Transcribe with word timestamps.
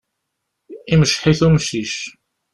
Imceḥ-it 0.93 1.41
umcic. 1.47 1.95